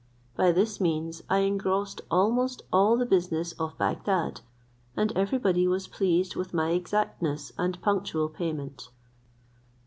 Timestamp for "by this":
0.35-0.81